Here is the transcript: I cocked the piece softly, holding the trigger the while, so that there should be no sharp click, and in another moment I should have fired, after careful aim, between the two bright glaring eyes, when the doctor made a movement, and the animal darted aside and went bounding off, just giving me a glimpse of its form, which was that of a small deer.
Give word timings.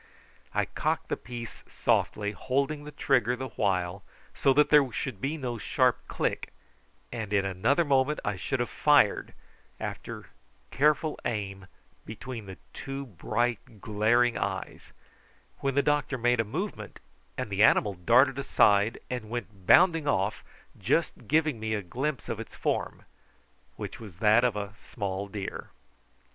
I 0.51 0.65
cocked 0.65 1.09
the 1.09 1.15
piece 1.15 1.63
softly, 1.67 2.31
holding 2.31 2.85
the 2.85 2.91
trigger 2.91 3.35
the 3.35 3.49
while, 3.49 4.01
so 4.33 4.51
that 4.51 4.71
there 4.71 4.91
should 4.91 5.21
be 5.21 5.37
no 5.37 5.59
sharp 5.59 5.99
click, 6.07 6.51
and 7.11 7.31
in 7.31 7.45
another 7.45 7.85
moment 7.85 8.19
I 8.25 8.35
should 8.35 8.59
have 8.61 8.69
fired, 8.71 9.35
after 9.79 10.25
careful 10.71 11.19
aim, 11.23 11.67
between 12.03 12.47
the 12.47 12.57
two 12.73 13.05
bright 13.05 13.79
glaring 13.79 14.39
eyes, 14.39 14.91
when 15.59 15.75
the 15.75 15.83
doctor 15.83 16.17
made 16.17 16.39
a 16.39 16.43
movement, 16.43 16.99
and 17.37 17.51
the 17.51 17.61
animal 17.61 17.93
darted 17.93 18.39
aside 18.39 18.97
and 19.07 19.29
went 19.29 19.67
bounding 19.67 20.07
off, 20.07 20.43
just 20.79 21.27
giving 21.27 21.59
me 21.59 21.75
a 21.75 21.83
glimpse 21.83 22.27
of 22.27 22.39
its 22.39 22.55
form, 22.55 23.03
which 23.75 23.99
was 23.99 24.15
that 24.15 24.43
of 24.43 24.55
a 24.55 24.73
small 24.81 25.27
deer. 25.27 25.69